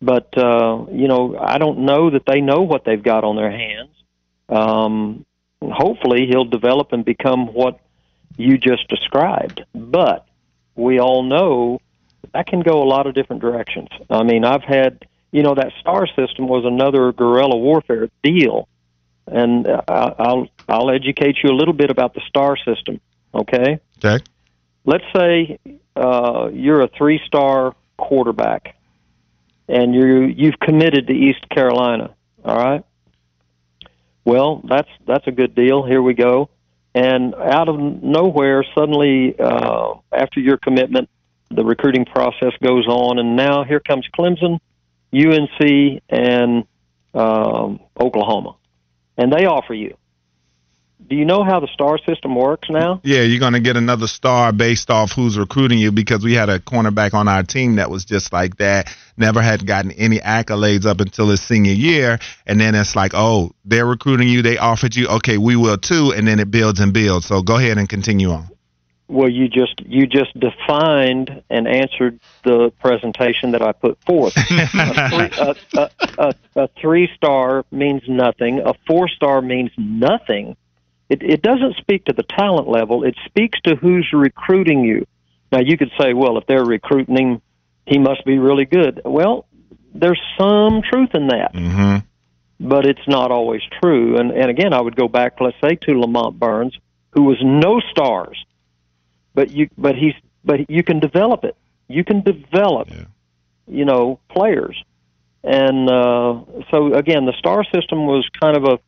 But 0.00 0.36
uh, 0.38 0.86
you 0.92 1.08
know, 1.08 1.36
I 1.38 1.58
don't 1.58 1.80
know 1.80 2.10
that 2.10 2.24
they 2.26 2.40
know 2.40 2.60
what 2.62 2.84
they've 2.84 3.02
got 3.02 3.24
on 3.24 3.36
their 3.36 3.50
hands. 3.50 3.90
Um, 4.48 5.24
hopefully 5.62 6.26
he'll 6.26 6.44
develop 6.44 6.92
and 6.92 7.04
become 7.04 7.52
what 7.52 7.80
you 8.36 8.58
just 8.58 8.88
described. 8.88 9.64
But 9.74 10.26
we 10.74 10.98
all 10.98 11.22
know 11.22 11.80
that 12.32 12.46
can 12.46 12.60
go 12.60 12.82
a 12.82 12.84
lot 12.84 13.06
of 13.06 13.14
different 13.14 13.42
directions. 13.42 13.88
I 14.08 14.22
mean, 14.22 14.44
I've 14.44 14.62
had, 14.62 15.06
you 15.32 15.42
know, 15.42 15.54
that 15.54 15.72
star 15.80 16.06
system 16.06 16.48
was 16.48 16.64
another 16.64 17.12
guerrilla 17.12 17.56
warfare 17.56 18.08
deal, 18.22 18.68
and 19.26 19.66
I'll 19.88 20.48
I'll 20.68 20.90
educate 20.90 21.38
you 21.42 21.50
a 21.50 21.56
little 21.56 21.74
bit 21.74 21.90
about 21.90 22.14
the 22.14 22.20
star 22.28 22.56
system. 22.56 23.00
Okay. 23.34 23.80
Okay. 24.02 24.24
Let's 24.84 25.04
say 25.14 25.58
uh, 25.94 26.48
you're 26.52 26.80
a 26.80 26.88
three-star 26.88 27.74
quarterback, 27.98 28.76
and 29.68 29.94
you 29.94 30.22
you've 30.22 30.58
committed 30.58 31.06
to 31.08 31.12
East 31.12 31.48
Carolina. 31.50 32.14
All 32.44 32.56
right 32.56 32.84
well, 34.24 34.62
that's 34.68 34.88
that's 35.06 35.26
a 35.26 35.32
good 35.32 35.54
deal. 35.54 35.84
Here 35.84 36.02
we 36.02 36.14
go. 36.14 36.50
And 36.94 37.34
out 37.34 37.68
of 37.68 37.78
nowhere, 37.78 38.64
suddenly, 38.74 39.38
uh, 39.38 39.94
after 40.12 40.40
your 40.40 40.56
commitment, 40.56 41.08
the 41.50 41.64
recruiting 41.64 42.04
process 42.04 42.52
goes 42.62 42.86
on, 42.86 43.18
and 43.18 43.36
now 43.36 43.64
here 43.64 43.80
comes 43.80 44.06
Clemson, 44.16 44.58
UNC, 45.14 46.02
and 46.08 46.64
um, 47.14 47.80
Oklahoma, 47.98 48.56
and 49.16 49.32
they 49.32 49.46
offer 49.46 49.74
you 49.74 49.96
do 51.08 51.16
you 51.16 51.24
know 51.24 51.42
how 51.42 51.58
the 51.58 51.66
star 51.66 51.98
system 51.98 52.34
works 52.36 52.68
now? 52.70 53.00
Yeah, 53.02 53.22
you're 53.22 53.40
going 53.40 53.54
to 53.54 53.60
get 53.60 53.76
another 53.76 54.06
star 54.06 54.52
based 54.52 54.90
off 54.90 55.12
who's 55.12 55.38
recruiting 55.38 55.78
you 55.78 55.90
because 55.90 56.22
we 56.22 56.34
had 56.34 56.48
a 56.48 56.58
cornerback 56.58 57.14
on 57.14 57.26
our 57.26 57.42
team 57.42 57.76
that 57.76 57.90
was 57.90 58.04
just 58.04 58.32
like 58.32 58.56
that. 58.58 58.94
Never 59.16 59.42
had 59.42 59.66
gotten 59.66 59.90
any 59.92 60.18
accolades 60.18 60.86
up 60.86 61.00
until 61.00 61.28
his 61.28 61.40
senior 61.40 61.72
year. 61.72 62.18
And 62.46 62.60
then 62.60 62.74
it's 62.74 62.94
like, 62.94 63.12
oh, 63.14 63.52
they're 63.64 63.86
recruiting 63.86 64.28
you. 64.28 64.42
They 64.42 64.58
offered 64.58 64.94
you. 64.94 65.08
Okay, 65.08 65.36
we 65.36 65.56
will 65.56 65.78
too. 65.78 66.12
And 66.14 66.28
then 66.28 66.38
it 66.38 66.50
builds 66.50 66.80
and 66.80 66.92
builds. 66.92 67.26
So 67.26 67.42
go 67.42 67.56
ahead 67.56 67.78
and 67.78 67.88
continue 67.88 68.30
on. 68.30 68.48
Well, 69.08 69.28
you 69.28 69.48
just 69.48 69.80
you 69.80 70.06
just 70.06 70.38
defined 70.38 71.42
and 71.50 71.66
answered 71.66 72.20
the 72.44 72.72
presentation 72.80 73.50
that 73.50 73.62
I 73.62 73.72
put 73.72 73.98
forth. 74.04 74.36
a, 74.36 74.42
three, 75.08 75.30
a, 75.36 75.56
a, 75.76 75.90
a, 76.16 76.34
a 76.54 76.68
three 76.80 77.10
star 77.16 77.64
means 77.72 78.02
nothing. 78.06 78.60
A 78.60 78.74
four 78.86 79.08
star 79.08 79.42
means 79.42 79.72
nothing 79.76 80.56
it, 81.10 81.22
it 81.22 81.42
doesn't 81.42 81.76
speak 81.76 82.04
to 82.04 82.12
the 82.12 82.22
talent 82.22 82.68
level. 82.68 83.04
It 83.04 83.16
speaks 83.26 83.60
to 83.62 83.74
who's 83.74 84.08
recruiting 84.12 84.84
you. 84.84 85.06
Now, 85.50 85.58
you 85.58 85.76
could 85.76 85.90
say, 86.00 86.14
well, 86.14 86.38
if 86.38 86.46
they're 86.46 86.64
recruiting 86.64 87.16
him, 87.16 87.42
he 87.84 87.98
must 87.98 88.24
be 88.24 88.38
really 88.38 88.64
good. 88.64 89.02
Well, 89.04 89.46
there's 89.92 90.20
some 90.38 90.82
truth 90.88 91.10
in 91.14 91.26
that. 91.28 91.52
Mm-hmm. 91.52 92.06
But 92.68 92.86
it's 92.86 93.08
not 93.08 93.32
always 93.32 93.62
true. 93.82 94.18
And, 94.18 94.30
and 94.30 94.50
again, 94.50 94.72
I 94.72 94.80
would 94.80 94.94
go 94.94 95.08
back, 95.08 95.40
let's 95.40 95.56
say, 95.62 95.74
to 95.74 95.98
Lamont 95.98 96.38
Burns, 96.38 96.78
who 97.12 97.22
was 97.22 97.38
no 97.42 97.80
stars, 97.90 98.44
but 99.34 99.50
you, 99.50 99.68
but 99.76 99.96
he's, 99.96 100.14
but 100.44 100.70
you 100.70 100.84
can 100.84 101.00
develop 101.00 101.42
it. 101.44 101.56
You 101.88 102.04
can 102.04 102.20
develop, 102.20 102.88
yeah. 102.90 103.04
you 103.66 103.84
know, 103.84 104.20
players. 104.28 104.80
And 105.42 105.90
uh, 105.90 106.42
so 106.70 106.94
again, 106.94 107.24
the 107.24 107.34
star 107.38 107.64
system 107.64 108.06
was 108.06 108.28
kind 108.40 108.56
of 108.56 108.64
a, 108.64 108.78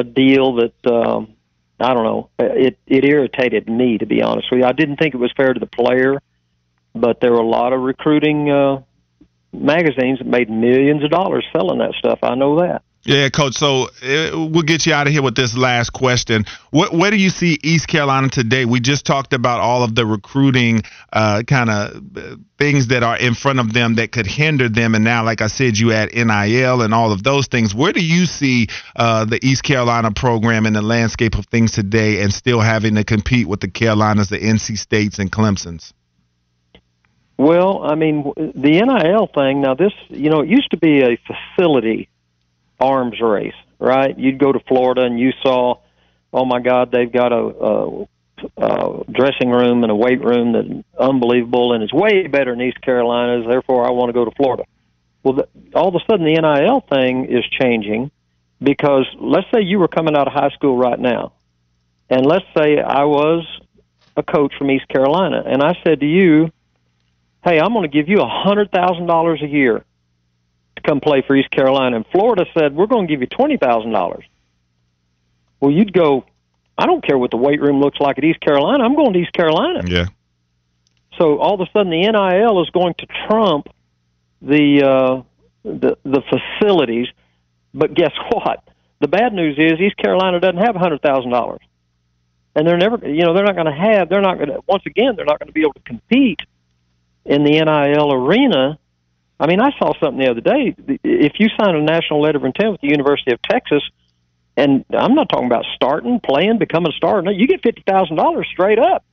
a 0.00 0.04
deal 0.04 0.56
that 0.56 0.92
um, 0.92 1.34
I 1.82 1.94
don't 1.94 2.04
know. 2.04 2.28
It 2.38 2.78
it 2.86 3.04
irritated 3.04 3.68
me 3.68 3.98
to 3.98 4.06
be 4.06 4.22
honest 4.22 4.50
with 4.50 4.60
you. 4.60 4.66
I 4.66 4.72
didn't 4.72 4.96
think 4.96 5.14
it 5.14 5.18
was 5.18 5.32
fair 5.36 5.52
to 5.52 5.60
the 5.60 5.66
player, 5.66 6.20
but 6.94 7.20
there 7.20 7.32
were 7.32 7.40
a 7.40 7.46
lot 7.46 7.72
of 7.72 7.80
recruiting 7.80 8.50
uh, 8.50 8.82
magazines 9.52 10.18
that 10.18 10.26
made 10.26 10.48
millions 10.50 11.04
of 11.04 11.10
dollars 11.10 11.44
selling 11.52 11.78
that 11.78 11.94
stuff. 11.98 12.20
I 12.22 12.34
know 12.34 12.60
that. 12.60 12.82
Yeah, 13.04 13.28
coach. 13.30 13.54
So 13.54 13.88
uh, 14.02 14.48
we'll 14.48 14.62
get 14.62 14.86
you 14.86 14.94
out 14.94 15.08
of 15.08 15.12
here 15.12 15.22
with 15.22 15.34
this 15.34 15.56
last 15.56 15.90
question. 15.90 16.44
What, 16.70 16.92
where 16.92 17.10
do 17.10 17.16
you 17.16 17.30
see 17.30 17.58
East 17.64 17.88
Carolina 17.88 18.28
today? 18.28 18.64
We 18.64 18.78
just 18.78 19.04
talked 19.04 19.32
about 19.32 19.58
all 19.58 19.82
of 19.82 19.96
the 19.96 20.06
recruiting 20.06 20.82
uh, 21.12 21.42
kind 21.44 21.68
of 21.68 22.00
things 22.58 22.88
that 22.88 23.02
are 23.02 23.16
in 23.16 23.34
front 23.34 23.58
of 23.58 23.72
them 23.72 23.96
that 23.96 24.12
could 24.12 24.26
hinder 24.26 24.68
them, 24.68 24.94
and 24.94 25.02
now, 25.02 25.24
like 25.24 25.40
I 25.40 25.48
said, 25.48 25.76
you 25.78 25.92
add 25.92 26.14
NIL 26.14 26.82
and 26.82 26.94
all 26.94 27.10
of 27.10 27.24
those 27.24 27.48
things. 27.48 27.74
Where 27.74 27.92
do 27.92 28.04
you 28.04 28.24
see 28.24 28.68
uh, 28.94 29.24
the 29.24 29.44
East 29.44 29.64
Carolina 29.64 30.12
program 30.12 30.64
in 30.64 30.72
the 30.72 30.82
landscape 30.82 31.36
of 31.36 31.46
things 31.46 31.72
today, 31.72 32.22
and 32.22 32.32
still 32.32 32.60
having 32.60 32.94
to 32.94 33.02
compete 33.02 33.48
with 33.48 33.58
the 33.58 33.68
Carolinas, 33.68 34.28
the 34.28 34.38
NC 34.38 34.78
States, 34.78 35.18
and 35.18 35.32
Clemson's? 35.32 35.92
Well, 37.36 37.82
I 37.82 37.96
mean, 37.96 38.32
the 38.36 38.80
NIL 38.80 39.26
thing. 39.34 39.60
Now, 39.60 39.74
this, 39.74 39.92
you 40.08 40.30
know, 40.30 40.42
it 40.42 40.48
used 40.48 40.70
to 40.70 40.76
be 40.76 41.02
a 41.02 41.18
facility 41.56 42.08
arms 42.82 43.20
race, 43.20 43.54
right? 43.78 44.18
You'd 44.18 44.38
go 44.38 44.52
to 44.52 44.60
Florida 44.60 45.02
and 45.02 45.18
you 45.18 45.32
saw, 45.42 45.76
oh 46.32 46.44
my 46.44 46.60
God, 46.60 46.90
they've 46.90 47.12
got 47.12 47.32
a, 47.32 47.36
a, 47.36 48.08
a 48.56 49.04
dressing 49.10 49.50
room 49.50 49.84
and 49.84 49.92
a 49.92 49.94
weight 49.94 50.22
room 50.22 50.52
that's 50.52 50.84
unbelievable 50.98 51.72
and 51.72 51.82
it's 51.82 51.92
way 51.92 52.26
better 52.26 52.52
than 52.52 52.60
East 52.62 52.80
Carolina's. 52.80 53.46
Therefore, 53.48 53.86
I 53.86 53.92
want 53.92 54.08
to 54.08 54.12
go 54.12 54.24
to 54.24 54.32
Florida. 54.32 54.64
Well, 55.22 55.34
the, 55.34 55.48
all 55.74 55.88
of 55.88 55.94
a 55.94 56.00
sudden, 56.10 56.26
the 56.26 56.40
NIL 56.40 56.80
thing 56.92 57.26
is 57.26 57.44
changing 57.60 58.10
because 58.60 59.06
let's 59.20 59.46
say 59.54 59.62
you 59.62 59.78
were 59.78 59.88
coming 59.88 60.16
out 60.16 60.26
of 60.26 60.32
high 60.32 60.50
school 60.50 60.76
right 60.76 60.98
now, 60.98 61.32
and 62.10 62.26
let's 62.26 62.44
say 62.56 62.80
I 62.80 63.04
was 63.04 63.46
a 64.16 64.22
coach 64.22 64.52
from 64.58 64.70
East 64.70 64.88
Carolina, 64.88 65.42
and 65.46 65.62
I 65.62 65.78
said 65.84 66.00
to 66.00 66.06
you, 66.06 66.50
"Hey, 67.44 67.60
I'm 67.60 67.72
going 67.72 67.88
to 67.88 67.96
give 67.96 68.08
you 68.08 68.20
a 68.20 68.28
hundred 68.28 68.72
thousand 68.72 69.06
dollars 69.06 69.40
a 69.42 69.46
year 69.46 69.84
to 70.82 70.88
come 70.88 71.00
play 71.00 71.22
for 71.26 71.36
East 71.36 71.50
Carolina. 71.50 71.96
And 71.96 72.06
Florida 72.12 72.44
said, 72.58 72.74
we're 72.74 72.86
going 72.86 73.06
to 73.06 73.12
give 73.12 73.20
you 73.20 73.28
$20,000. 73.28 74.22
Well, 75.60 75.70
you'd 75.70 75.92
go, 75.92 76.24
I 76.76 76.86
don't 76.86 77.04
care 77.06 77.16
what 77.16 77.30
the 77.30 77.36
weight 77.36 77.60
room 77.60 77.80
looks 77.80 78.00
like 78.00 78.18
at 78.18 78.24
East 78.24 78.40
Carolina. 78.40 78.82
I'm 78.84 78.96
going 78.96 79.12
to 79.12 79.18
East 79.20 79.32
Carolina. 79.32 79.82
Yeah. 79.86 80.06
So 81.18 81.38
all 81.38 81.54
of 81.54 81.60
a 81.60 81.70
sudden, 81.72 81.90
the 81.90 82.00
NIL 82.00 82.62
is 82.62 82.70
going 82.70 82.94
to 82.98 83.06
trump 83.28 83.68
the 84.40 84.82
uh, 84.82 85.22
the 85.62 85.96
the 86.04 86.22
facilities. 86.32 87.06
But 87.74 87.94
guess 87.94 88.12
what? 88.32 88.64
The 89.00 89.08
bad 89.08 89.32
news 89.32 89.56
is 89.58 89.78
East 89.78 89.96
Carolina 89.98 90.40
doesn't 90.40 90.56
have 90.56 90.74
a 90.74 90.78
hundred 90.78 91.02
thousand 91.02 91.30
dollars. 91.30 91.60
and 92.54 92.66
they're 92.66 92.78
never, 92.78 93.06
you 93.06 93.24
know, 93.24 93.34
they're 93.34 93.44
not 93.44 93.54
going 93.54 93.66
to 93.66 93.72
have, 93.72 94.08
they're 94.08 94.20
not 94.20 94.36
going 94.36 94.48
to, 94.48 94.60
once 94.66 94.84
again, 94.86 95.14
they're 95.16 95.24
not 95.24 95.38
going 95.38 95.48
to 95.48 95.52
be 95.52 95.62
able 95.62 95.74
to 95.74 95.80
compete 95.80 96.40
in 97.24 97.44
the 97.44 97.52
NIL 97.52 98.12
arena. 98.12 98.78
I 99.42 99.48
mean, 99.48 99.60
I 99.60 99.70
saw 99.76 99.92
something 99.98 100.24
the 100.24 100.30
other 100.30 100.40
day. 100.40 100.72
If 101.02 101.32
you 101.40 101.48
sign 101.60 101.74
a 101.74 101.82
national 101.82 102.22
letter 102.22 102.38
of 102.38 102.44
intent 102.44 102.70
with 102.70 102.80
the 102.80 102.86
University 102.86 103.32
of 103.32 103.42
Texas, 103.42 103.82
and 104.56 104.84
I'm 104.96 105.16
not 105.16 105.28
talking 105.30 105.46
about 105.46 105.64
starting, 105.74 106.20
playing, 106.20 106.58
becoming 106.58 106.92
a 106.92 106.96
starter, 106.96 107.22
no, 107.22 107.32
you 107.32 107.48
get 107.48 107.60
fifty 107.60 107.82
thousand 107.84 108.14
dollars 108.14 108.46
straight 108.52 108.78
up. 108.78 109.04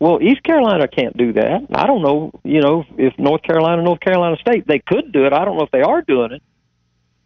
Well, 0.00 0.22
East 0.22 0.42
Carolina 0.42 0.88
can't 0.88 1.14
do 1.18 1.34
that. 1.34 1.66
I 1.74 1.86
don't 1.86 2.00
know, 2.00 2.32
you 2.44 2.62
know, 2.62 2.84
if 2.96 3.16
North 3.18 3.42
Carolina, 3.42 3.82
North 3.82 4.00
Carolina 4.00 4.36
State, 4.40 4.66
they 4.66 4.78
could 4.78 5.12
do 5.12 5.26
it. 5.26 5.34
I 5.34 5.44
don't 5.44 5.58
know 5.58 5.64
if 5.64 5.70
they 5.70 5.82
are 5.82 6.00
doing 6.00 6.32
it. 6.32 6.42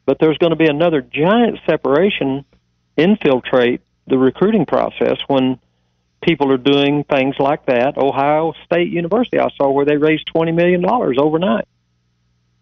But 0.05 0.19
there's 0.19 0.39
going 0.39 0.51
to 0.51 0.57
be 0.57 0.67
another 0.67 1.01
giant 1.01 1.61
separation 1.65 2.45
infiltrate 2.97 3.83
the 4.09 4.19
recruiting 4.19 4.67
process 4.67 5.17
when 5.29 5.61
people 6.27 6.51
are 6.53 6.59
doing 6.59 7.05
things 7.05 7.37
like 7.39 7.67
that. 7.67 7.97
Ohio 7.97 8.53
State 8.65 8.91
University, 8.91 9.39
I 9.39 9.49
saw 9.57 9.71
where 9.71 9.87
they 9.87 9.97
raised 9.97 10.29
$20 10.35 10.55
million 10.55 10.85
overnight 10.85 11.69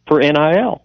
for 0.06 0.20
NIL. 0.20 0.84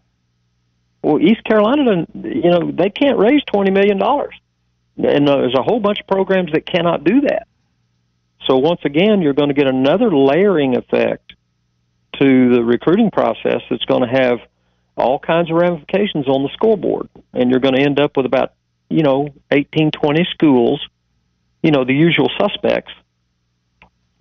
Well, 1.03 1.19
East 1.21 1.43
Carolina, 1.43 2.07
you 2.13 2.50
know, 2.50 2.71
they 2.71 2.89
can't 2.89 3.17
raise 3.17 3.41
$20 3.53 3.74
million. 3.74 4.01
And 4.01 5.29
uh, 5.29 5.38
there's 5.38 5.55
a 5.55 5.63
whole 5.63 5.79
bunch 5.79 6.00
of 6.00 6.07
programs 6.07 6.51
that 6.53 6.65
cannot 6.65 7.03
do 7.03 7.21
that. 7.21 7.48
So 8.48 8.57
once 8.57 8.81
again, 8.83 9.21
you're 9.21 9.33
going 9.33 9.50
to 9.50 9.53
get 9.53 9.67
another 9.67 10.12
layering 10.12 10.75
effect 10.75 11.33
to 12.19 12.53
the 12.53 12.63
recruiting 12.63 13.12
process 13.12 13.62
that's 13.69 13.86
going 13.86 14.01
to 14.01 14.07
have 14.07 14.39
all 14.98 15.19
kinds 15.19 15.50
of 15.50 15.57
ramifications 15.57 16.27
on 16.27 16.43
the 16.43 16.50
scoreboard. 16.53 17.09
And 17.33 17.50
you're 17.50 17.59
going 17.59 17.75
to 17.75 17.81
end 17.81 18.00
up 18.00 18.17
with 18.17 18.25
about, 18.25 18.53
you 18.89 19.03
know, 19.03 19.29
18, 19.51 19.91
20 19.91 20.27
schools, 20.33 20.86
you 21.63 21.72
know, 21.72 21.84
the 21.84 21.94
usual 21.94 22.30
suspects 22.39 22.92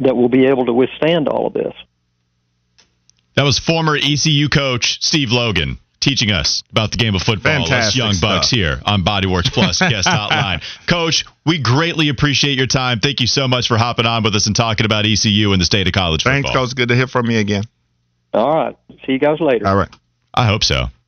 that 0.01 0.17
will 0.17 0.29
be 0.29 0.47
able 0.47 0.67
to 0.67 0.73
withstand 0.73 1.29
all 1.29 1.49
of 1.49 1.55
this. 1.55 1.75
That 3.35 3.45
was 3.45 3.59
former 3.59 3.97
ECU 3.97 4.49
coach 4.49 5.03
Steve 5.03 5.31
Logan 5.31 5.79
teaching 6.01 6.31
us 6.31 6.63
about 6.71 6.91
the 6.93 6.97
game 6.97 7.15
of 7.15 7.23
football. 7.23 7.67
Fantastic 7.67 7.89
us 7.89 7.97
young 7.97 8.13
stuff. 8.13 8.39
bucks 8.39 8.51
here 8.51 8.81
on 8.85 9.03
Bodyworks 9.03 9.53
Plus 9.53 9.79
guest 9.91 10.09
hotline. 10.09 10.63
Coach, 10.87 11.25
we 11.45 11.59
greatly 11.59 12.09
appreciate 12.09 12.57
your 12.57 12.67
time. 12.67 13.01
Thank 13.01 13.21
you 13.21 13.27
so 13.27 13.49
much 13.49 13.69
for 13.69 13.77
hopping 13.77 14.07
on 14.07 14.23
with 14.23 14.35
us 14.35 14.47
and 14.47 14.55
talking 14.55 14.87
about 14.87 15.07
ECU 15.07 15.53
and 15.53 15.61
the 15.61 15.65
state 15.65 15.87
of 15.87 15.93
college 15.93 16.23
football. 16.23 16.35
Thanks, 16.35 16.49
football. 16.49 16.67
Coach. 16.67 16.77
Good 16.77 16.89
to 16.89 16.97
hear 16.97 17.07
from 17.07 17.31
you 17.31 17.39
again. 17.39 17.65
All 18.33 18.55
right. 18.55 18.77
See 19.07 19.13
you 19.13 19.19
guys 19.19 19.41
later. 19.41 19.67
All 19.67 19.77
right. 19.77 19.89
I 20.35 20.47
hope 20.47 20.63
so. 20.63 20.87